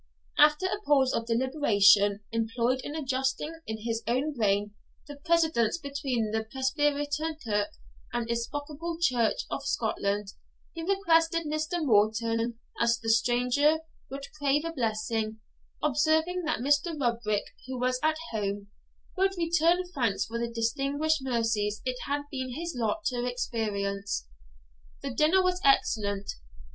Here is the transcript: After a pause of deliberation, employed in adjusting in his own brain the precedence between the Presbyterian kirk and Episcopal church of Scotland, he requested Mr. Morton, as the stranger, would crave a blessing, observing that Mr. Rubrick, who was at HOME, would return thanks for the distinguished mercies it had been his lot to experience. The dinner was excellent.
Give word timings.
After 0.39 0.65
a 0.65 0.81
pause 0.81 1.13
of 1.13 1.27
deliberation, 1.27 2.21
employed 2.31 2.81
in 2.83 2.95
adjusting 2.95 3.59
in 3.67 3.83
his 3.83 4.01
own 4.07 4.33
brain 4.33 4.73
the 5.07 5.17
precedence 5.17 5.77
between 5.77 6.31
the 6.31 6.43
Presbyterian 6.51 7.35
kirk 7.45 7.67
and 8.11 8.27
Episcopal 8.27 8.97
church 8.99 9.43
of 9.51 9.63
Scotland, 9.63 10.33
he 10.73 10.81
requested 10.81 11.45
Mr. 11.45 11.85
Morton, 11.85 12.57
as 12.79 12.97
the 12.97 13.11
stranger, 13.11 13.77
would 14.09 14.25
crave 14.39 14.65
a 14.65 14.71
blessing, 14.71 15.39
observing 15.83 16.45
that 16.45 16.61
Mr. 16.61 16.99
Rubrick, 16.99 17.53
who 17.67 17.77
was 17.79 17.99
at 18.01 18.17
HOME, 18.31 18.71
would 19.15 19.37
return 19.37 19.83
thanks 19.93 20.25
for 20.25 20.39
the 20.39 20.49
distinguished 20.49 21.21
mercies 21.21 21.79
it 21.85 21.97
had 22.07 22.23
been 22.31 22.53
his 22.55 22.73
lot 22.75 23.05
to 23.05 23.23
experience. 23.23 24.25
The 25.03 25.11
dinner 25.13 25.43
was 25.43 25.61
excellent. 25.63 26.31